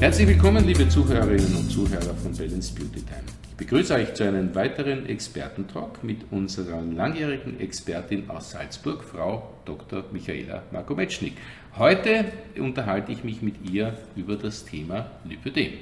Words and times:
Herzlich 0.00 0.28
willkommen, 0.28 0.66
liebe 0.66 0.88
Zuhörerinnen 0.88 1.56
und 1.56 1.70
Zuhörer 1.70 2.14
von 2.14 2.34
Balance 2.34 2.74
Beauty 2.74 3.02
Time. 3.02 3.22
Ich 3.50 3.56
begrüße 3.58 3.92
euch 3.92 4.14
zu 4.14 4.24
einem 4.24 4.54
weiteren 4.54 5.04
Expertentalk 5.04 6.02
mit 6.02 6.20
unserer 6.30 6.80
langjährigen 6.80 7.60
Expertin 7.60 8.30
aus 8.30 8.52
Salzburg, 8.52 9.04
Frau 9.04 9.56
Dr. 9.66 10.04
Michaela 10.10 10.62
Markometschnik. 10.72 11.34
Heute 11.76 12.32
unterhalte 12.58 13.12
ich 13.12 13.24
mich 13.24 13.42
mit 13.42 13.56
ihr 13.70 13.94
über 14.16 14.36
das 14.36 14.64
Thema 14.64 15.10
Lipödem. 15.26 15.74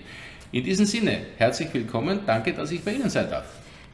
In 0.51 0.65
diesem 0.65 0.87
Sinne, 0.87 1.21
herzlich 1.37 1.73
willkommen, 1.73 2.23
danke, 2.27 2.53
dass 2.53 2.73
ich 2.73 2.83
bei 2.83 2.95
Ihnen 2.95 3.11
sein 3.11 3.31
darf. 3.31 3.47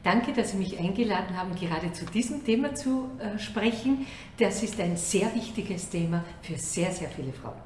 Danke, 0.02 0.32
dass 0.32 0.52
Sie 0.52 0.56
mich 0.56 0.78
eingeladen 0.78 1.36
haben, 1.36 1.54
gerade 1.54 1.92
zu 1.92 2.06
diesem 2.06 2.42
Thema 2.42 2.74
zu 2.74 3.10
äh, 3.18 3.38
sprechen. 3.38 4.06
Das 4.38 4.62
ist 4.62 4.80
ein 4.80 4.96
sehr 4.96 5.34
wichtiges 5.34 5.90
Thema 5.90 6.24
für 6.40 6.56
sehr, 6.56 6.90
sehr 6.92 7.10
viele 7.10 7.34
Frauen. 7.34 7.60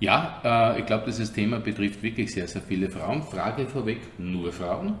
Ja, 0.00 0.40
äh, 0.74 0.80
ich 0.80 0.86
glaube, 0.86 1.04
dieses 1.06 1.32
Thema 1.32 1.60
betrifft 1.60 2.02
wirklich 2.02 2.32
sehr, 2.32 2.48
sehr 2.48 2.62
viele 2.62 2.90
Frauen. 2.90 3.22
Frage 3.22 3.66
vorweg, 3.66 4.00
nur 4.18 4.52
Frauen? 4.52 4.94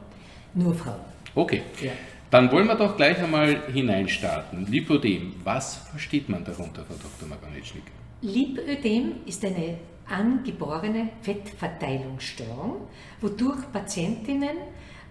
Nur 0.54 0.74
Frauen. 0.74 1.00
Okay. 1.34 1.62
Ja. 1.82 1.92
Dann 2.30 2.50
wollen 2.50 2.66
wir 2.66 2.74
doch 2.74 2.96
gleich 2.96 3.22
einmal 3.22 3.70
hineinstarten. 3.72 4.66
Lipödem, 4.66 5.34
was 5.44 5.76
versteht 5.76 6.28
man 6.28 6.44
darunter, 6.44 6.84
Frau 6.84 6.94
Dr. 6.94 7.28
Maganitschnik? 7.28 7.84
Lipödem 8.22 9.16
ist 9.26 9.44
eine 9.44 9.78
angeborene 10.08 11.10
Fettverteilungsstörung, 11.22 12.88
wodurch 13.20 13.70
Patientinnen 13.72 14.56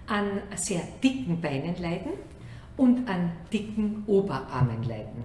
an 0.08 0.42
sehr 0.56 0.82
dicken 1.04 1.40
Beinen 1.40 1.76
leiden 1.82 2.12
und 2.78 3.08
an 3.08 3.32
dicken 3.52 4.04
Oberarmen 4.08 4.84
leiden. 4.84 5.24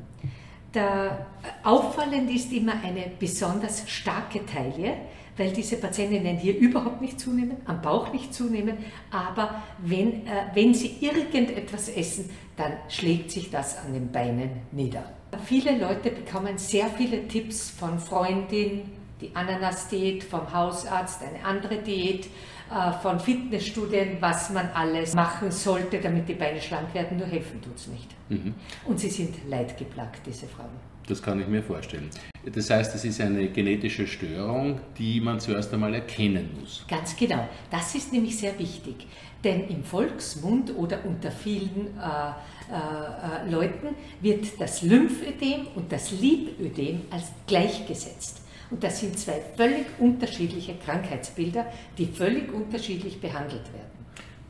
Der, 0.74 1.26
auffallend 1.64 2.30
ist 2.30 2.52
immer 2.52 2.74
eine 2.82 3.10
besonders 3.18 3.88
starke 3.88 4.45
Taille, 4.46 4.95
weil 5.37 5.52
diese 5.52 5.76
Patientinnen 5.76 6.37
hier 6.37 6.56
überhaupt 6.59 7.00
nicht 7.00 7.20
zunehmen, 7.20 7.59
am 7.65 7.80
Bauch 7.80 8.12
nicht 8.12 8.34
zunehmen, 8.34 8.78
aber 9.10 9.62
wenn, 9.78 10.26
äh, 10.26 10.46
wenn 10.54 10.74
sie 10.74 10.96
irgendetwas 11.00 11.88
essen, 11.88 12.28
dann 12.56 12.73
schlägt 12.88 13.30
sich 13.30 13.50
das 13.50 13.78
an 13.78 13.92
den 13.92 14.10
Beinen 14.10 14.50
nieder. 14.73 15.04
Viele 15.45 15.78
Leute 15.78 16.10
bekommen 16.10 16.59
sehr 16.59 16.88
viele 16.88 17.28
Tipps 17.28 17.70
von 17.70 17.98
Freundinnen, 17.98 18.90
die 19.20 19.34
Ananas-Diät, 19.34 20.24
vom 20.24 20.52
Hausarzt, 20.52 21.22
eine 21.22 21.45
andere 21.45 21.78
Diät, 21.78 22.26
äh, 22.70 22.93
von 23.00 23.20
Fitnessstudien, 23.20 24.18
was 24.20 24.50
man 24.50 24.68
alles 24.74 25.15
machen 25.15 25.50
sollte, 25.50 26.00
damit 26.00 26.28
die 26.28 26.34
Beine 26.34 26.60
schlank 26.60 26.93
werden, 26.95 27.18
nur 27.18 27.26
helfen 27.26 27.62
tut 27.62 27.76
es 27.76 27.87
nicht. 27.87 28.09
Mhm. 28.28 28.54
Und 28.87 29.00
sie 29.00 29.10
sind 29.10 29.48
leidgeplagt, 29.48 30.26
diese 30.26 30.46
Frauen. 30.46 30.68
Das 31.09 31.23
kann 31.23 31.40
ich 31.40 31.48
mir 31.48 31.62
vorstellen. 31.62 32.10
Das 32.45 32.68
heißt, 32.68 32.95
es 32.95 33.04
ist 33.04 33.20
eine 33.23 33.48
genetische 33.48 34.06
Störung, 34.06 34.78
die 34.98 35.20
man 35.20 35.40
zuerst 35.40 35.73
einmal 35.73 35.95
erkennen 35.95 36.50
muss. 36.60 36.84
Ganz 36.87 37.16
genau. 37.16 37.48
Das 37.70 37.95
ist 37.95 38.12
nämlich 38.12 38.37
sehr 38.37 38.59
wichtig. 38.59 39.06
Denn 39.42 39.68
im 39.68 39.82
Volksmund 39.82 40.76
oder 40.76 41.04
unter 41.06 41.30
vielen 41.30 41.96
äh, 41.98 42.30
äh, 42.70 43.46
äh 43.46 43.50
Leuten 43.50 43.88
wird 44.20 44.60
das 44.60 44.82
Lymphödem 44.82 45.68
und 45.74 45.90
das 45.90 46.10
Lipödem 46.10 47.00
als 47.10 47.32
gleichgesetzt. 47.46 48.43
Und 48.70 48.84
das 48.84 49.00
sind 49.00 49.18
zwei 49.18 49.40
völlig 49.56 49.87
unterschiedliche 49.98 50.74
Krankheitsbilder, 50.74 51.66
die 51.96 52.04
völlig 52.04 52.52
unterschiedlich 52.52 53.18
behandelt 53.18 53.65
werden. 53.72 53.98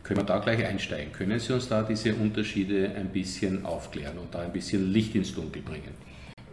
Können 0.03 0.20
wir 0.20 0.25
da 0.25 0.39
gleich 0.39 0.65
einsteigen? 0.65 1.12
Können 1.12 1.39
Sie 1.39 1.53
uns 1.53 1.69
da 1.69 1.83
diese 1.83 2.15
Unterschiede 2.15 2.91
ein 2.97 3.11
bisschen 3.11 3.65
aufklären 3.65 4.19
und 4.19 4.34
da 4.34 4.41
ein 4.41 4.53
bisschen 4.53 4.93
Licht 4.93 5.15
ins 5.15 5.34
Dunkel 5.34 5.62
bringen? 5.62 6.08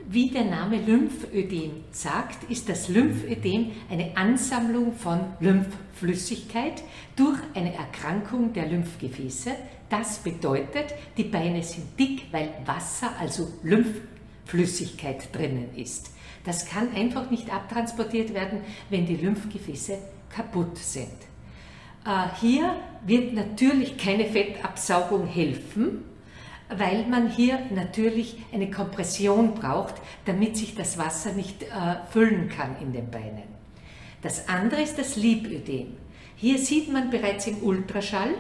Wie 0.08 0.30
der 0.30 0.46
Name 0.46 0.78
Lymphödem 0.78 1.84
sagt, 1.92 2.50
ist 2.52 2.70
das 2.70 2.90
Lymphödem 2.90 3.72
eine 3.90 4.16
Ansammlung 4.16 4.94
von 4.94 5.20
Lymphflüssigkeit 5.40 6.84
durch 7.16 7.40
eine 7.56 7.74
Erkrankung 7.74 8.54
der 8.54 8.68
Lymphgefäße. 8.68 9.52
Das 9.90 10.20
bedeutet, 10.20 10.94
die 11.18 11.24
Beine 11.24 11.64
sind 11.64 11.98
dick, 11.98 12.28
weil 12.32 12.50
Wasser, 12.66 13.14
also 13.20 13.52
Lymphflüssigkeit 13.64 15.36
drinnen 15.36 15.70
ist. 15.76 16.12
Das 16.44 16.68
kann 16.68 16.94
einfach 16.94 17.32
nicht 17.32 17.52
abtransportiert 17.52 18.32
werden, 18.36 18.62
wenn 18.92 19.08
die 19.08 19.18
Lymphgefäße 19.18 19.98
kaputt 20.30 20.78
sind. 20.78 21.18
Äh, 22.06 22.28
hier 22.40 22.76
wird 23.08 23.34
natürlich 23.34 23.98
keine 23.98 24.26
Fettabsaugung 24.26 25.26
helfen, 25.26 26.04
weil 26.70 27.06
man 27.08 27.30
hier 27.30 27.60
natürlich 27.74 28.38
eine 28.54 28.72
Kompression 28.72 29.54
braucht, 29.54 29.96
damit 30.26 30.58
sich 30.58 30.76
das 30.76 30.98
Wasser 30.98 31.34
nicht 31.34 31.64
äh, 31.64 31.68
füllen 32.10 32.50
kann 32.50 32.76
in 32.82 32.94
den 32.94 33.12
Beinen. 33.12 33.56
Das 34.22 34.50
andere 34.50 34.82
ist 34.82 34.98
das 34.98 35.16
Lipödem. 35.16 35.98
Hier 36.36 36.58
sieht 36.58 36.92
man 36.92 37.10
bereits 37.10 37.48
im 37.48 37.62
Ultraschall, 37.64 38.34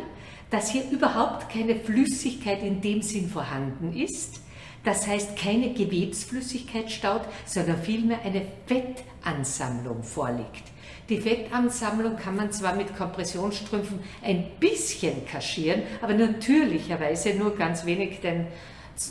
dass 0.50 0.72
hier 0.72 0.84
überhaupt 0.90 1.50
keine 1.50 1.76
Flüssigkeit 1.76 2.64
in 2.64 2.82
dem 2.82 3.02
Sinn 3.02 3.30
vorhanden 3.30 3.94
ist 3.94 4.42
das 4.86 5.08
heißt, 5.08 5.36
keine 5.36 5.74
Gewebsflüssigkeit 5.74 6.92
staut, 6.92 7.24
sondern 7.46 7.82
vielmehr 7.82 8.22
eine 8.24 8.44
Fettansammlung 8.68 10.04
vorliegt. 10.04 10.64
Die 11.10 11.20
Fettansammlung 11.20 12.18
kann 12.18 12.36
man 12.36 12.52
zwar 12.52 12.76
mit 12.76 12.96
Kompressionsstrümpfen 12.98 14.00
ein 14.24 14.46
bisschen 14.60 15.26
kaschieren, 15.26 15.84
aber 16.02 16.14
natürlicherweise 16.14 17.36
nur 17.36 17.56
ganz 17.56 17.86
wenig, 17.86 18.22
denn 18.22 18.48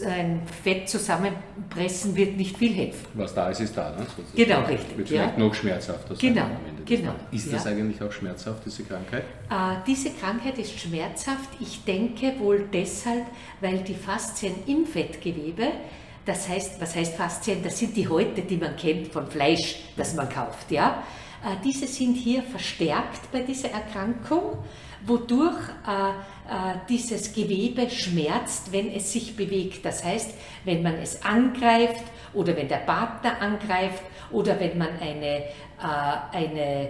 ein 0.05 0.41
Fett 0.63 0.89
zusammenpressen 0.89 2.17
wird 2.17 2.37
nicht 2.37 2.57
viel 2.57 2.73
helfen. 2.73 3.07
Was 3.15 3.35
da 3.35 3.51
ist, 3.51 3.61
ist 3.61 3.77
da. 3.77 3.91
Ne? 3.91 4.07
Genau, 4.35 4.61
richtig. 4.61 4.97
Wird 4.97 5.09
vielleicht 5.09 5.39
ja. 5.39 5.45
noch 5.45 5.55
schmerzhafter 5.55 6.17
sein. 6.17 6.35
Genau, 6.35 6.47
genau. 6.87 7.15
Ist 7.31 7.53
das 7.53 7.65
ja. 7.65 7.71
eigentlich 7.71 8.03
auch 8.03 8.11
schmerzhaft, 8.11 8.63
diese 8.65 8.83
Krankheit? 8.85 9.25
Äh, 9.51 9.77
diese 9.87 10.11
Krankheit 10.11 10.59
ist 10.59 10.81
schmerzhaft. 10.81 11.51
Ich 11.61 11.85
denke 11.85 12.33
wohl 12.39 12.67
deshalb, 12.73 13.27
weil 13.61 13.79
die 13.81 13.95
Faszien 13.95 14.55
im 14.67 14.87
Fettgewebe, 14.87 15.69
das 16.25 16.49
heißt, 16.49 16.81
was 16.81 16.97
heißt 16.97 17.15
Faszien? 17.17 17.63
Das 17.63 17.79
sind 17.79 17.95
die 17.95 18.09
Häute, 18.09 18.41
die 18.41 18.57
man 18.57 18.77
kennt 18.77 19.09
von 19.09 19.27
Fleisch, 19.27 19.81
das 19.97 20.15
man 20.15 20.31
kauft. 20.31 20.71
Ja? 20.71 21.03
Äh, 21.45 21.57
diese 21.63 21.87
sind 21.87 22.15
hier 22.15 22.43
verstärkt 22.43 23.31
bei 23.31 23.41
dieser 23.41 23.71
Erkrankung 23.71 24.59
wodurch 25.07 25.69
äh, 25.87 26.09
äh, 26.11 26.77
dieses 26.89 27.35
Gewebe 27.35 27.91
schmerzt, 27.91 28.73
wenn 28.73 28.91
es 28.91 29.13
sich 29.13 29.37
bewegt. 29.37 29.85
Das 29.85 30.03
heißt, 30.03 30.31
wenn 30.65 30.83
man 30.83 30.95
es 30.95 31.23
angreift 31.23 32.03
oder 32.33 32.57
wenn 32.57 32.69
der 32.69 32.79
Partner 32.79 33.39
angreift 33.41 34.03
oder 34.33 34.59
wenn 34.59 34.79
man 34.79 34.89
eine, 34.99 35.45
eine, 36.33 36.89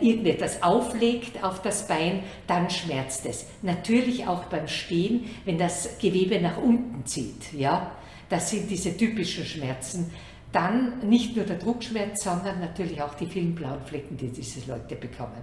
irgendetwas 0.00 0.62
auflegt 0.62 1.42
auf 1.42 1.62
das 1.62 1.86
Bein, 1.86 2.24
dann 2.46 2.68
schmerzt 2.68 3.24
es. 3.26 3.46
Natürlich 3.62 4.26
auch 4.26 4.44
beim 4.44 4.66
Stehen, 4.66 5.30
wenn 5.44 5.56
das 5.56 5.98
Gewebe 5.98 6.40
nach 6.40 6.58
unten 6.58 7.06
zieht. 7.06 7.52
Ja? 7.52 7.92
Das 8.28 8.50
sind 8.50 8.68
diese 8.68 8.96
typischen 8.96 9.46
Schmerzen. 9.46 10.12
Dann 10.52 10.98
nicht 11.08 11.34
nur 11.34 11.44
der 11.46 11.56
Druckschmerz, 11.56 12.24
sondern 12.24 12.60
natürlich 12.60 13.00
auch 13.02 13.14
die 13.14 13.26
vielen 13.26 13.54
blauen 13.54 13.80
Flecken, 13.84 14.16
die 14.16 14.28
diese 14.28 14.70
Leute 14.70 14.96
bekommen. 14.96 15.42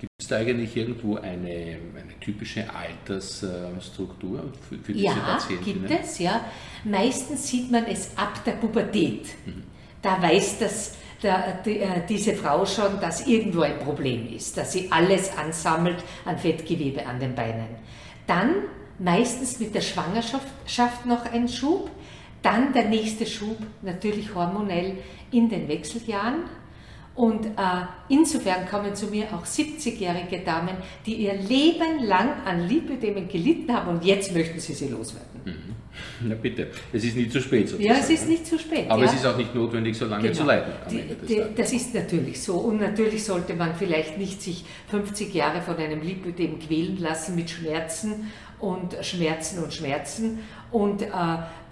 Gibt 0.00 0.12
es 0.18 0.28
da 0.28 0.36
eigentlich 0.36 0.76
irgendwo 0.76 1.16
eine, 1.16 1.48
eine 1.48 2.20
typische 2.20 2.64
Altersstruktur 2.72 4.52
für, 4.68 4.78
für 4.78 4.92
diese 4.92 5.06
ja, 5.06 5.14
Patienten? 5.14 5.82
Ja, 5.82 5.88
gibt 5.88 6.04
es, 6.04 6.18
ja. 6.18 6.44
Meistens 6.84 7.48
sieht 7.48 7.70
man 7.70 7.84
es 7.84 8.16
ab 8.16 8.42
der 8.44 8.52
Pubertät. 8.52 9.26
Mhm. 9.44 9.64
Da 10.00 10.22
weiß 10.22 10.60
das, 10.60 10.94
der, 11.22 11.60
die, 11.64 11.80
äh, 11.80 12.06
diese 12.08 12.34
Frau 12.34 12.64
schon, 12.64 13.00
dass 13.00 13.26
irgendwo 13.26 13.62
ein 13.62 13.78
Problem 13.80 14.32
ist, 14.32 14.56
dass 14.56 14.72
sie 14.72 14.90
alles 14.90 15.36
ansammelt 15.36 16.02
an 16.24 16.38
Fettgewebe 16.38 17.04
an 17.04 17.18
den 17.18 17.34
Beinen. 17.34 17.68
Dann 18.26 18.54
meistens 18.98 19.58
mit 19.58 19.74
der 19.74 19.80
Schwangerschaft 19.80 21.06
noch 21.06 21.24
ein 21.32 21.48
Schub, 21.48 21.90
dann 22.42 22.72
der 22.72 22.84
nächste 22.84 23.26
Schub 23.26 23.58
natürlich 23.82 24.34
hormonell 24.34 24.98
in 25.30 25.48
den 25.48 25.68
Wechseljahren 25.68 26.44
und 27.18 27.46
äh, 27.46 27.50
insofern 28.08 28.68
kommen 28.68 28.94
zu 28.94 29.08
mir 29.08 29.24
auch 29.34 29.44
70-jährige 29.44 30.38
Damen, 30.44 30.76
die 31.04 31.14
ihr 31.14 31.34
Leben 31.34 32.04
lang 32.04 32.44
an 32.44 32.68
Lipödemen 32.68 33.26
gelitten 33.26 33.74
haben 33.74 33.88
und 33.88 34.04
jetzt 34.04 34.32
möchten 34.32 34.60
sie 34.60 34.72
sie 34.72 34.86
loswerden. 34.86 35.40
Mhm. 35.44 35.74
Na 36.20 36.36
bitte, 36.36 36.68
es 36.92 37.02
ist 37.02 37.16
nicht 37.16 37.32
zu 37.32 37.40
spät 37.40 37.68
sozusagen. 37.68 37.92
Ja, 37.92 38.00
es 38.00 38.08
ist 38.08 38.28
nicht 38.28 38.46
zu 38.46 38.56
spät. 38.56 38.88
Aber 38.88 39.02
ja. 39.02 39.08
es 39.08 39.14
ist 39.14 39.26
auch 39.26 39.36
nicht 39.36 39.52
notwendig, 39.52 39.96
so 39.96 40.06
lange 40.06 40.22
genau. 40.22 40.34
zu 40.34 40.44
leiden. 40.44 40.72
Die, 40.88 41.26
die, 41.26 41.42
das 41.56 41.72
ist 41.72 41.92
natürlich 41.92 42.40
so. 42.40 42.54
Und 42.54 42.80
natürlich 42.80 43.24
sollte 43.24 43.54
man 43.54 43.74
vielleicht 43.74 44.16
nicht 44.16 44.40
sich 44.40 44.64
50 44.88 45.34
Jahre 45.34 45.60
von 45.60 45.76
einem 45.76 46.00
Lipödem 46.00 46.60
quälen 46.60 46.98
lassen 46.98 47.34
mit 47.34 47.50
Schmerzen 47.50 48.30
und 48.60 48.96
Schmerzen 49.02 49.62
und 49.62 49.72
Schmerzen 49.72 50.38
und 50.70 51.02
äh, 51.02 51.08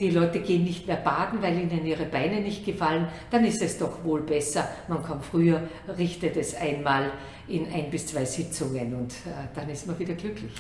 die 0.00 0.10
Leute 0.10 0.40
gehen 0.40 0.64
nicht 0.64 0.87
mehr 0.87 0.96
baden, 0.96 1.43
weil 1.43 1.58
ihnen 1.58 1.84
ihre 1.84 2.04
Beine 2.04 2.40
nicht 2.40 2.64
gefallen, 2.64 3.08
dann 3.31 3.44
ist 3.44 3.62
es 3.62 3.78
doch 3.78 4.04
wohl 4.04 4.22
besser, 4.22 4.69
man 4.88 5.02
kommt 5.02 5.25
früher, 5.25 5.62
richtet 5.98 6.37
es 6.37 6.54
einmal 6.54 7.12
in 7.48 7.66
ein 7.72 7.90
bis 7.90 8.06
zwei 8.06 8.25
Sitzungen 8.25 8.94
und 8.94 9.12
äh, 9.12 9.48
dann 9.54 9.69
ist 9.69 9.87
man 9.87 9.98
wieder 9.98 10.14
glücklich. 10.14 10.52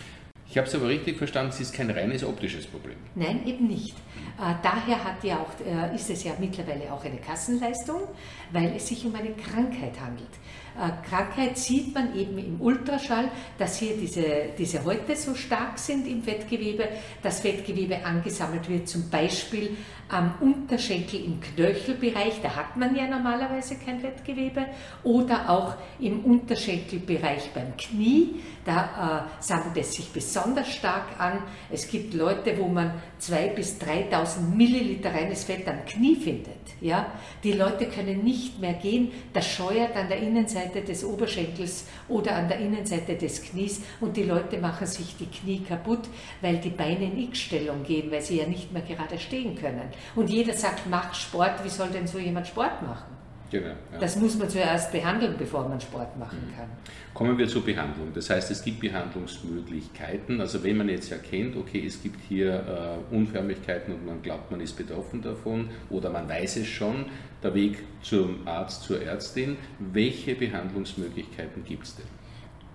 Ich 0.56 0.58
habe 0.58 0.68
es 0.68 0.74
aber 0.74 0.88
richtig 0.88 1.18
verstanden, 1.18 1.50
es 1.52 1.60
ist 1.60 1.74
kein 1.74 1.90
reines 1.90 2.24
optisches 2.24 2.66
Problem. 2.66 2.96
Nein, 3.14 3.46
eben 3.46 3.66
nicht. 3.66 3.94
Äh, 4.38 4.54
daher 4.62 5.04
hat 5.04 5.22
ja 5.22 5.36
auch, 5.36 5.50
äh, 5.60 5.94
ist 5.94 6.08
es 6.08 6.24
ja 6.24 6.32
mittlerweile 6.40 6.90
auch 6.94 7.04
eine 7.04 7.18
Kassenleistung, 7.18 8.04
weil 8.52 8.72
es 8.74 8.88
sich 8.88 9.04
um 9.04 9.14
eine 9.14 9.32
Krankheit 9.32 10.00
handelt. 10.00 10.30
Äh, 10.78 11.08
Krankheit 11.08 11.58
sieht 11.58 11.94
man 11.94 12.14
eben 12.16 12.38
im 12.38 12.60
Ultraschall, 12.60 13.30
dass 13.58 13.78
hier 13.78 13.98
diese, 13.98 14.24
diese 14.58 14.82
Häute 14.84 15.14
so 15.14 15.34
stark 15.34 15.78
sind 15.78 16.06
im 16.06 16.22
Fettgewebe, 16.22 16.88
dass 17.22 17.40
Fettgewebe 17.40 18.04
angesammelt 18.04 18.68
wird, 18.68 18.88
zum 18.88 19.10
Beispiel 19.10 19.76
am 20.08 20.34
Unterschenkel 20.40 21.24
im 21.24 21.40
Knöchelbereich, 21.40 22.40
da 22.42 22.54
hat 22.54 22.76
man 22.76 22.94
ja 22.94 23.08
normalerweise 23.08 23.76
kein 23.76 24.00
Fettgewebe, 24.00 24.66
oder 25.02 25.50
auch 25.50 25.74
im 25.98 26.24
Unterschenkelbereich 26.24 27.50
beim 27.54 27.76
Knie, 27.76 28.36
da 28.64 29.26
äh, 29.38 29.42
sammelt 29.42 29.76
es 29.76 29.94
sich 29.94 30.08
besonders 30.12 30.45
stark 30.64 31.18
an. 31.18 31.42
Es 31.70 31.88
gibt 31.88 32.14
Leute, 32.14 32.58
wo 32.58 32.68
man 32.68 32.92
2.000 33.20 33.54
bis 33.54 33.78
3.000 33.80 34.54
Milliliter 34.54 35.12
reines 35.12 35.44
Fett 35.44 35.66
am 35.68 35.84
Knie 35.86 36.16
findet. 36.16 36.54
Ja? 36.80 37.06
Die 37.42 37.52
Leute 37.52 37.86
können 37.86 38.22
nicht 38.22 38.60
mehr 38.60 38.74
gehen, 38.74 39.12
das 39.32 39.48
scheuert 39.48 39.96
an 39.96 40.08
der 40.08 40.18
Innenseite 40.18 40.82
des 40.82 41.04
Oberschenkels 41.04 41.86
oder 42.08 42.36
an 42.36 42.48
der 42.48 42.58
Innenseite 42.58 43.16
des 43.16 43.42
Knies 43.42 43.82
und 44.00 44.16
die 44.16 44.24
Leute 44.24 44.58
machen 44.58 44.86
sich 44.86 45.16
die 45.16 45.26
Knie 45.26 45.60
kaputt, 45.60 46.08
weil 46.40 46.58
die 46.58 46.70
Beine 46.70 47.06
in 47.06 47.18
X-Stellung 47.18 47.82
gehen, 47.82 48.10
weil 48.10 48.22
sie 48.22 48.38
ja 48.38 48.46
nicht 48.46 48.72
mehr 48.72 48.82
gerade 48.82 49.18
stehen 49.18 49.56
können. 49.56 49.88
Und 50.14 50.30
jeder 50.30 50.52
sagt, 50.52 50.82
mach 50.88 51.14
Sport, 51.14 51.64
wie 51.64 51.70
soll 51.70 51.88
denn 51.88 52.06
so 52.06 52.18
jemand 52.18 52.46
Sport 52.46 52.82
machen? 52.82 53.15
Genau, 53.58 53.74
ja. 53.92 53.98
Das 53.98 54.16
muss 54.16 54.36
man 54.36 54.50
zuerst 54.50 54.92
behandeln, 54.92 55.34
bevor 55.38 55.66
man 55.68 55.80
Sport 55.80 56.16
machen 56.18 56.38
mhm. 56.46 56.56
kann. 56.56 56.68
Kommen 57.14 57.38
wir 57.38 57.48
zur 57.48 57.64
Behandlung. 57.64 58.12
Das 58.14 58.28
heißt, 58.28 58.50
es 58.50 58.62
gibt 58.62 58.80
Behandlungsmöglichkeiten. 58.80 60.40
Also 60.40 60.62
wenn 60.62 60.76
man 60.76 60.88
jetzt 60.90 61.10
erkennt, 61.10 61.56
okay, 61.56 61.84
es 61.86 62.02
gibt 62.02 62.20
hier 62.28 62.98
äh, 63.10 63.14
Unförmlichkeiten 63.14 63.94
und 63.94 64.04
man 64.04 64.20
glaubt, 64.20 64.50
man 64.50 64.60
ist 64.60 64.76
betroffen 64.76 65.22
davon 65.22 65.70
oder 65.88 66.10
man 66.10 66.28
weiß 66.28 66.56
es 66.56 66.66
schon, 66.66 67.06
der 67.42 67.54
Weg 67.54 67.78
zum 68.02 68.46
Arzt, 68.46 68.82
zur 68.82 69.02
Ärztin, 69.02 69.56
welche 69.78 70.34
Behandlungsmöglichkeiten 70.34 71.64
gibt 71.64 71.84
es 71.84 71.96
denn? 71.96 72.06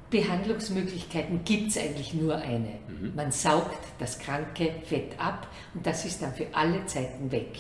Behandlungsmöglichkeiten 0.10 1.42
gibt 1.46 1.70
es 1.70 1.78
eigentlich 1.78 2.14
nur 2.16 2.36
eine. 2.36 2.80
Mhm. 2.88 3.14
Man 3.16 3.32
saugt 3.32 3.80
das 4.00 4.18
kranke 4.18 4.74
Fett 4.84 5.20
ab 5.20 5.48
und 5.76 5.86
das 5.86 6.06
ist 6.06 6.22
dann 6.22 6.34
für 6.34 6.48
alle 6.54 6.86
Zeiten 6.88 7.32
weg 7.32 7.60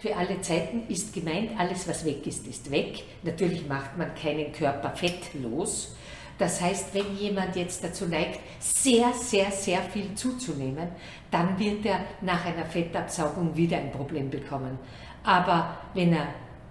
für 0.00 0.16
alle 0.16 0.40
Zeiten 0.40 0.84
ist 0.88 1.12
gemeint, 1.12 1.50
alles 1.58 1.86
was 1.86 2.04
weg 2.04 2.26
ist, 2.26 2.46
ist 2.46 2.70
weg. 2.70 3.04
Natürlich 3.22 3.68
macht 3.68 3.98
man 3.98 4.14
keinen 4.14 4.50
Körper 4.52 4.90
fettlos. 4.90 5.94
Das 6.38 6.58
heißt, 6.58 6.94
wenn 6.94 7.18
jemand 7.18 7.54
jetzt 7.54 7.84
dazu 7.84 8.06
neigt, 8.06 8.40
sehr, 8.58 9.12
sehr, 9.12 9.50
sehr 9.50 9.82
viel 9.82 10.14
zuzunehmen, 10.14 10.88
dann 11.30 11.58
wird 11.58 11.84
er 11.84 12.00
nach 12.22 12.46
einer 12.46 12.64
Fettabsaugung 12.64 13.54
wieder 13.54 13.76
ein 13.76 13.92
Problem 13.92 14.30
bekommen. 14.30 14.78
Aber 15.22 15.76
wenn 15.92 16.14
er 16.14 16.28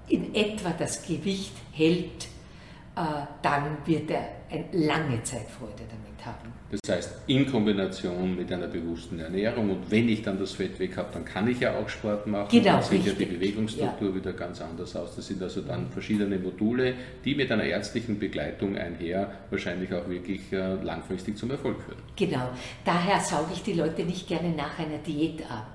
in 0.08 0.34
etwa 0.34 0.72
das 0.72 1.06
Gewicht 1.06 1.54
hält, 1.72 2.29
dann 2.96 3.78
wird 3.86 4.12
er 4.12 4.30
eine 4.52 4.66
lange 4.72 5.24
Zeit 5.24 5.48
Freude 5.50 5.84
damit 5.90 6.26
haben. 6.26 6.52
Das 6.72 6.96
heißt, 6.96 7.22
in 7.28 7.50
Kombination 7.50 8.36
mit 8.36 8.52
einer 8.52 8.68
bewussten 8.68 9.20
Ernährung 9.20 9.70
und 9.70 9.90
wenn 9.90 10.08
ich 10.10 10.22
dann 10.22 10.38
das 10.38 10.54
Fett 10.54 10.80
weg 10.80 10.98
habe, 10.98 11.10
dann 11.14 11.26
kann 11.26 11.48
ich 11.48 11.60
ja 11.60 11.78
auch 11.78 11.88
Sport 11.90 12.28
machen. 12.28 12.50
Genau, 12.52 12.74
dann 12.74 12.84
sieht 12.84 13.06
ja 13.06 13.14
die 13.14 13.26
Bewegungsstruktur 13.26 14.10
ja. 14.10 14.16
wieder 14.16 14.34
ganz 14.34 14.62
anders 14.62 14.96
aus. 14.96 15.16
Das 15.16 15.28
sind 15.28 15.42
also 15.42 15.62
dann 15.62 15.90
verschiedene 15.90 16.38
Module, 16.38 16.94
die 17.26 17.36
mit 17.36 17.52
einer 17.52 17.64
ärztlichen 17.64 18.20
Begleitung 18.20 18.78
einher 18.78 19.32
wahrscheinlich 19.50 19.94
auch 19.94 20.08
wirklich 20.08 20.52
äh, 20.52 20.76
langfristig 20.84 21.38
zum 21.38 21.52
Erfolg 21.52 21.82
führen. 21.82 22.00
Genau. 22.16 22.50
Daher 22.86 23.20
sauge 23.20 23.54
ich 23.54 23.64
die 23.64 23.74
Leute 23.74 24.04
nicht 24.04 24.28
gerne 24.28 24.50
nach 24.50 24.78
einer 24.78 24.98
Diät 25.00 25.42
ab 25.50 25.72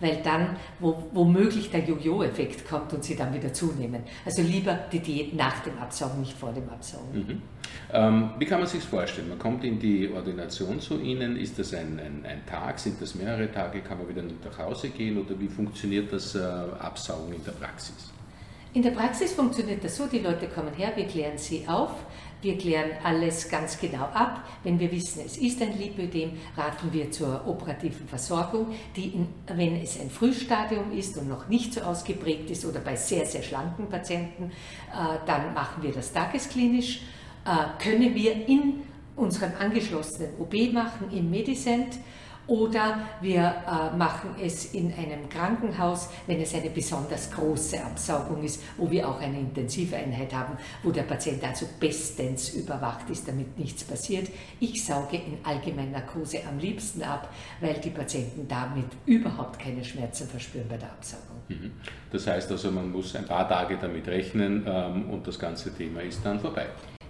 weil 0.00 0.22
dann 0.22 0.56
wo, 0.80 1.04
womöglich 1.12 1.70
der 1.70 1.80
Jojo-Effekt 1.80 2.68
kommt 2.68 2.92
und 2.92 3.04
sie 3.04 3.16
dann 3.16 3.32
wieder 3.34 3.52
zunehmen. 3.52 4.02
Also 4.24 4.42
lieber 4.42 4.78
die 4.92 5.00
Diät 5.00 5.34
nach 5.34 5.60
dem 5.60 5.78
Absaugen, 5.78 6.20
nicht 6.20 6.36
vor 6.36 6.52
dem 6.52 6.68
Absaugen. 6.68 7.26
Mhm. 7.26 7.42
Ähm, 7.92 8.30
wie 8.38 8.44
kann 8.44 8.60
man 8.60 8.68
sich 8.68 8.82
vorstellen? 8.82 9.28
Man 9.28 9.38
kommt 9.38 9.64
in 9.64 9.78
die 9.78 10.10
Ordination 10.10 10.80
zu 10.80 11.00
Ihnen, 11.00 11.36
ist 11.36 11.58
das 11.58 11.74
ein, 11.74 11.98
ein, 11.98 12.24
ein, 12.26 12.46
Tag, 12.46 12.78
sind 12.78 13.00
das 13.00 13.14
mehrere 13.14 13.50
Tage, 13.50 13.80
kann 13.80 13.98
man 13.98 14.08
wieder 14.08 14.22
nach 14.22 14.58
Hause 14.58 14.90
gehen 14.90 15.18
oder 15.18 15.38
wie 15.38 15.48
funktioniert 15.48 16.12
das 16.12 16.34
äh, 16.34 16.40
Absaugen 16.40 17.34
in 17.34 17.44
der 17.44 17.52
Praxis? 17.52 18.12
In 18.74 18.82
der 18.82 18.90
Praxis 18.90 19.32
funktioniert 19.32 19.82
das 19.82 19.96
so, 19.96 20.06
die 20.06 20.18
Leute 20.18 20.46
kommen 20.46 20.74
her, 20.74 20.92
wir 20.94 21.06
klären 21.06 21.38
sie 21.38 21.66
auf, 21.66 21.90
wir 22.42 22.58
klären 22.58 22.90
alles 23.02 23.48
ganz 23.48 23.80
genau 23.80 24.04
ab. 24.04 24.44
Wenn 24.62 24.78
wir 24.78 24.92
wissen, 24.92 25.22
es 25.24 25.38
ist 25.38 25.60
ein 25.62 25.76
Lipödem, 25.78 26.32
raten 26.56 26.92
wir 26.92 27.10
zur 27.10 27.46
operativen 27.46 28.06
Versorgung, 28.06 28.68
die, 28.94 29.08
in, 29.08 29.28
wenn 29.46 29.76
es 29.76 29.98
ein 29.98 30.10
Frühstadium 30.10 30.92
ist 30.92 31.16
und 31.16 31.28
noch 31.28 31.48
nicht 31.48 31.74
so 31.74 31.80
ausgeprägt 31.80 32.50
ist 32.50 32.64
oder 32.66 32.80
bei 32.80 32.94
sehr, 32.94 33.24
sehr 33.24 33.42
schlanken 33.42 33.88
Patienten, 33.88 34.52
äh, 34.92 35.26
dann 35.26 35.54
machen 35.54 35.82
wir 35.82 35.92
das 35.92 36.12
tagesklinisch. 36.12 37.00
Äh, 37.44 37.82
können 37.82 38.14
wir 38.14 38.46
in 38.46 38.82
unserem 39.16 39.52
angeschlossenen 39.58 40.32
OB 40.38 40.72
machen, 40.72 41.10
im 41.10 41.30
Medicent 41.30 41.98
oder 42.48 43.00
wir 43.20 43.40
äh, 43.66 43.96
machen 43.96 44.30
es 44.42 44.72
in 44.74 44.92
einem 44.94 45.28
Krankenhaus, 45.28 46.08
wenn 46.26 46.40
es 46.40 46.54
eine 46.54 46.70
besonders 46.70 47.30
große 47.30 47.82
Absaugung 47.84 48.42
ist, 48.42 48.62
wo 48.76 48.90
wir 48.90 49.06
auch 49.06 49.20
eine 49.20 49.38
Intensiveinheit 49.38 50.32
haben, 50.32 50.56
wo 50.82 50.90
der 50.90 51.02
Patient 51.02 51.44
also 51.44 51.66
bestens 51.78 52.54
überwacht 52.54 53.08
ist, 53.10 53.28
damit 53.28 53.58
nichts 53.58 53.84
passiert. 53.84 54.30
Ich 54.60 54.84
sauge 54.84 55.16
in 55.16 55.38
Allgemeinnarkose 55.44 56.40
am 56.48 56.58
liebsten 56.58 57.02
ab, 57.02 57.32
weil 57.60 57.74
die 57.74 57.90
Patienten 57.90 58.48
damit 58.48 58.86
überhaupt 59.04 59.58
keine 59.58 59.84
Schmerzen 59.84 60.26
verspüren 60.26 60.66
bei 60.68 60.78
der 60.78 60.90
Absaugung. 60.90 61.42
Mhm. 61.48 61.72
Das 62.10 62.26
heißt 62.26 62.50
also, 62.50 62.70
man 62.70 62.90
muss 62.90 63.14
ein 63.14 63.26
paar 63.26 63.46
Tage 63.46 63.76
damit 63.76 64.08
rechnen 64.08 64.64
ähm, 64.66 65.10
und 65.10 65.26
das 65.26 65.38
ganze 65.38 65.74
Thema 65.74 66.00
ist 66.00 66.24
dann 66.24 66.40
vorbei. 66.40 66.66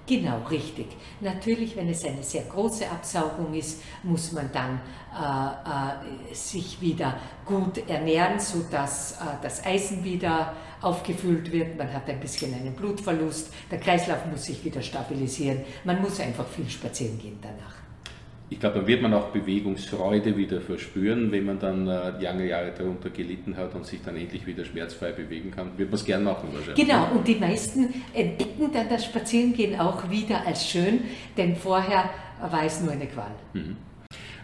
Genau, 0.09 0.39
richtig. 0.51 0.87
Natürlich, 1.21 1.77
wenn 1.77 1.91
es 1.91 2.03
eine 2.03 2.23
sehr 2.23 2.45
große 2.45 2.89
Absaugung 2.89 3.53
ist, 3.53 3.83
muss 4.03 4.33
man 4.33 4.51
dann 4.51 4.81
äh, 5.15 6.31
äh, 6.31 6.35
sich 6.35 6.81
wieder 6.81 7.21
gut 7.45 7.87
ernähren, 7.87 8.41
sodass 8.41 9.13
äh, 9.13 9.25
das 9.43 9.67
Eisen 9.67 10.03
wieder 10.03 10.55
aufgefüllt 10.81 11.53
wird. 11.53 11.77
Man 11.77 11.93
hat 11.93 12.09
ein 12.09 12.21
bisschen 12.21 12.55
einen 12.55 12.75
Blutverlust, 12.75 13.53
der 13.71 13.81
Kreislauf 13.81 14.25
muss 14.31 14.47
sich 14.47 14.65
wieder 14.65 14.81
stabilisieren. 14.81 15.61
Man 15.85 16.01
muss 16.01 16.21
einfach 16.21 16.47
viel 16.47 16.71
spazieren 16.71 17.19
gehen 17.19 17.39
danach 17.43 17.88
ich 18.51 18.59
glaube, 18.59 18.77
dann 18.77 18.87
wird 18.87 19.03
man 19.03 19.13
auch 19.13 19.29
Bewegungsfreude 19.29 20.37
wieder 20.37 20.61
verspüren, 20.61 21.31
wenn 21.31 21.45
man 21.45 21.59
dann 21.59 21.87
äh, 21.87 22.23
lange 22.23 22.47
Jahre 22.47 22.73
darunter 22.77 23.11
gelitten 23.11 23.57
hat 23.57 23.75
und 23.75 23.85
sich 23.85 24.01
dann 24.03 24.17
endlich 24.17 24.47
wieder 24.47 24.65
schmerzfrei 24.65 25.13
bewegen 25.13 25.51
kann. 25.51 25.77
Wird 25.77 25.91
man 25.91 25.99
es 25.99 26.05
gern 26.05 26.25
machen 26.25 26.49
wahrscheinlich. 26.53 26.87
Genau, 26.87 27.11
und 27.15 27.29
die 27.29 27.35
meisten 27.35 27.93
entdecken 28.15 28.71
dann 28.73 28.89
das 28.89 29.05
Spazierengehen 29.05 29.79
auch 29.79 30.09
wieder 30.11 30.47
als 30.47 30.67
schön, 30.67 31.01
denn 31.37 31.57
vorher 31.57 32.09
war 32.41 32.65
es 32.65 32.81
nur 32.81 32.93
eine 32.93 33.07
Qual. 33.07 33.33
Mhm. 33.53 33.77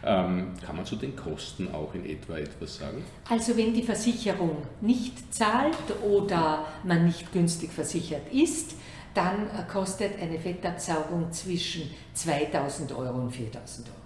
Ähm, 0.07 0.49
kann 0.65 0.77
man 0.77 0.85
zu 0.85 0.97
den 0.97 1.17
Kosten 1.17 1.73
auch 1.73 1.95
in 1.95 2.05
etwa 2.05 2.37
etwas 2.37 2.77
sagen? 2.77 3.03
Also 3.31 3.57
wenn 3.57 3.73
die 3.73 3.83
Versicherung 3.83 4.59
nicht 4.83 5.33
zahlt 5.33 5.79
oder 6.07 6.67
man 6.85 7.07
nicht 7.07 7.33
günstig 7.33 7.73
versichert 7.73 8.31
ist, 8.31 8.77
dann 9.15 9.49
kostet 9.73 10.21
eine 10.21 10.39
Fettabsaugung 10.39 11.33
zwischen 11.33 11.91
2000 12.15 12.93
Euro 12.93 13.21
und 13.21 13.31
4000 13.31 13.89
Euro. 13.89 13.99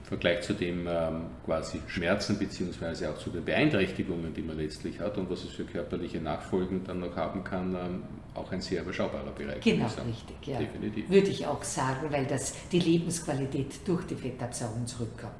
Im 0.00 0.06
Vergleich 0.08 0.42
zu 0.42 0.54
dem 0.54 0.86
ähm, 0.86 1.26
quasi 1.44 1.80
Schmerzen 1.88 2.38
beziehungsweise 2.38 3.10
auch 3.10 3.18
zu 3.18 3.30
den 3.30 3.44
Beeinträchtigungen, 3.44 4.32
die 4.32 4.42
man 4.42 4.56
letztlich 4.56 5.00
hat 5.00 5.18
und 5.18 5.28
was 5.28 5.42
es 5.42 5.50
für 5.50 5.64
körperliche 5.64 6.20
Nachfolgen 6.20 6.84
dann 6.84 7.00
noch 7.00 7.16
haben 7.16 7.42
kann, 7.42 7.74
ähm, 7.74 8.02
auch 8.34 8.50
ein 8.52 8.60
sehr 8.60 8.82
überschaubarer 8.82 9.32
Bereich. 9.32 9.62
Genau, 9.62 9.86
richtig, 9.86 10.46
ja. 10.46 10.58
Definitiv. 10.58 11.10
Würde 11.10 11.28
ich 11.28 11.46
auch 11.46 11.64
sagen, 11.64 12.06
weil 12.10 12.24
das 12.26 12.54
die 12.70 12.78
Lebensqualität 12.78 13.80
durch 13.84 14.06
die 14.06 14.14
Fettabsaugung 14.14 14.86
zurückkommt. 14.86 15.32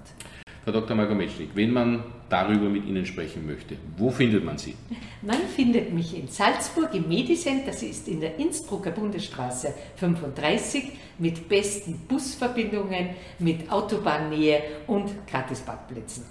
Frau 0.67 0.73
Dr. 0.73 0.97
Margometschnik, 0.97 1.51
wenn 1.55 1.71
man 1.71 2.03
darüber 2.29 2.69
mit 2.69 2.85
Ihnen 2.87 3.07
sprechen 3.07 3.47
möchte, 3.47 3.77
wo 3.97 4.11
findet 4.11 4.45
man 4.45 4.59
Sie? 4.59 4.75
Man 5.23 5.39
findet 5.55 5.95
mich 5.95 6.19
in 6.19 6.27
Salzburg 6.27 6.93
im 6.93 7.07
Medicent, 7.07 7.69
das 7.69 7.85
ist 7.85 8.09
in 8.09 8.19
der 8.19 8.37
Innsbrucker 8.37 8.91
Bundesstraße 8.91 9.73
35 9.95 10.91
mit 11.19 11.49
besten 11.49 12.01
Busverbindungen, 12.09 13.11
mit 13.39 13.71
Autobahnnähe 13.71 14.61
und 14.89 15.13
Gratisparkplätzen 15.29 16.25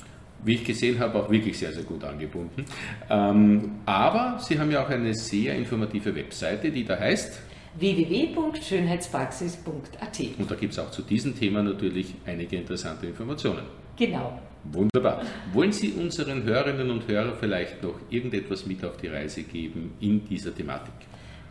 wie 0.43 0.55
ich 0.55 0.65
gesehen 0.65 0.99
habe, 0.99 1.23
auch 1.23 1.29
wirklich 1.31 1.57
sehr, 1.57 1.71
sehr 1.73 1.81
gut 1.81 2.03
angebunden. 2.03 2.65
Ähm, 3.09 3.79
aber 3.87 4.37
Sie 4.39 4.59
haben 4.59 4.69
ja 4.69 4.85
auch 4.85 4.89
eine 4.89 5.15
sehr 5.15 5.55
informative 5.55 6.13
Webseite, 6.13 6.69
die 6.69 6.85
da 6.85 6.99
heißt 6.99 7.41
www.schönheitspraxis.at. 7.79 10.19
Und 10.37 10.51
da 10.51 10.55
gibt 10.55 10.73
es 10.73 10.79
auch 10.79 10.91
zu 10.91 11.01
diesem 11.01 11.35
Thema 11.35 11.63
natürlich 11.63 12.13
einige 12.27 12.57
interessante 12.57 13.07
Informationen. 13.07 13.63
Genau. 13.97 14.39
Wunderbar. 14.71 15.21
Wollen 15.53 15.71
Sie 15.71 15.93
unseren 15.93 16.43
Hörerinnen 16.43 16.89
und 16.89 17.07
Hörern 17.07 17.35
vielleicht 17.39 17.83
noch 17.83 17.95
irgendetwas 18.09 18.65
mit 18.65 18.83
auf 18.83 18.97
die 18.97 19.07
Reise 19.07 19.43
geben 19.43 19.93
in 19.99 20.27
dieser 20.27 20.53
Thematik? 20.53 20.93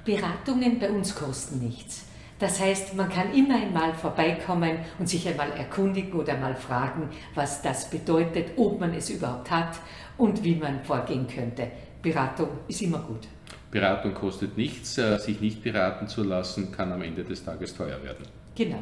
Beratungen 0.05 0.79
bei 0.79 0.91
uns 0.91 1.15
kosten 1.15 1.61
nichts. 1.61 2.07
Das 2.39 2.61
heißt, 2.61 2.95
man 2.97 3.09
kann 3.09 3.33
immer 3.33 3.55
einmal 3.55 3.95
vorbeikommen 3.95 4.79
und 4.99 5.09
sich 5.09 5.27
einmal 5.29 5.53
erkundigen 5.53 6.13
oder 6.15 6.37
mal 6.37 6.57
fragen, 6.57 7.09
was 7.35 7.63
das 7.63 7.89
bedeutet, 7.89 8.49
ob 8.57 8.81
man 8.81 8.93
es 8.93 9.09
überhaupt 9.09 9.51
hat 9.51 9.79
und 10.19 10.43
wie 10.43 10.57
man 10.57 10.83
vorgehen 10.83 11.27
könnte. 11.29 11.69
Beratung 12.03 12.49
ist 12.69 12.83
immer 12.83 12.99
gut. 12.99 13.29
Beratung 13.71 14.15
kostet 14.15 14.57
nichts, 14.57 14.99
äh, 14.99 15.19
sich 15.19 15.41
nicht 15.41 15.63
beraten 15.63 16.09
zu 16.09 16.23
lassen, 16.23 16.71
kann 16.73 16.93
am 16.93 17.03
Ende 17.03 17.25
des 17.25 17.45
Tages 17.45 17.75
teuer 17.75 18.03
werden. 18.03 18.27
Genau. 18.57 18.79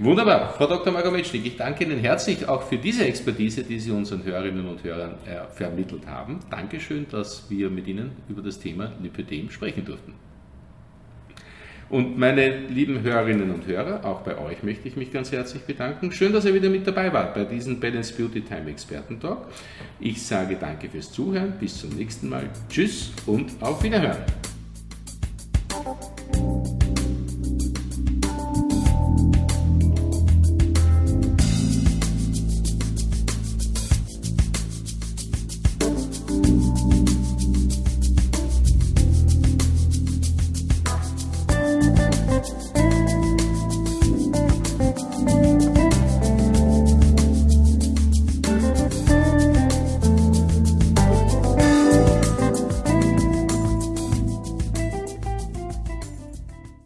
Wunderbar. 0.00 0.54
Frau 0.54 0.66
Dr. 0.66 0.92
Margometschnik, 0.92 1.46
ich 1.46 1.56
danke 1.56 1.84
Ihnen 1.84 2.00
herzlich 2.00 2.48
auch 2.48 2.62
für 2.62 2.78
diese 2.78 3.06
Expertise, 3.06 3.62
die 3.62 3.78
Sie 3.78 3.92
unseren 3.92 4.24
Hörerinnen 4.24 4.66
und 4.66 4.82
Hörern 4.82 5.14
äh, 5.24 5.46
vermittelt 5.52 6.06
haben. 6.06 6.40
Dankeschön, 6.50 7.06
dass 7.08 7.48
wir 7.48 7.70
mit 7.70 7.86
Ihnen 7.86 8.10
über 8.28 8.42
das 8.42 8.58
Thema 8.58 8.92
Lipödem 9.00 9.50
sprechen 9.50 9.84
durften. 9.84 10.14
Und 11.90 12.18
meine 12.18 12.66
lieben 12.66 13.02
Hörerinnen 13.02 13.52
und 13.52 13.66
Hörer, 13.66 14.04
auch 14.04 14.22
bei 14.22 14.36
euch 14.38 14.62
möchte 14.62 14.88
ich 14.88 14.96
mich 14.96 15.12
ganz 15.12 15.30
herzlich 15.30 15.62
bedanken. 15.62 16.10
Schön, 16.10 16.32
dass 16.32 16.44
ihr 16.44 16.54
wieder 16.54 16.70
mit 16.70 16.86
dabei 16.86 17.12
wart 17.12 17.34
bei 17.34 17.44
diesem 17.44 17.78
Balance 17.78 18.14
Beauty 18.14 18.40
Time 18.40 18.70
Experten 18.70 19.20
Talk. 19.20 19.46
Ich 20.00 20.20
sage 20.22 20.56
danke 20.58 20.88
fürs 20.88 21.12
Zuhören, 21.12 21.52
bis 21.60 21.78
zum 21.78 21.90
nächsten 21.90 22.28
Mal. 22.28 22.48
Tschüss 22.68 23.12
und 23.26 23.52
auf 23.60 23.82
Wiederhören. 23.82 24.24